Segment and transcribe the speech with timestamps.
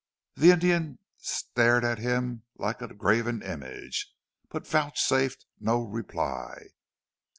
[0.35, 4.11] The Indian stared at him like a graven image,
[4.49, 6.69] but vouchsafed no reply.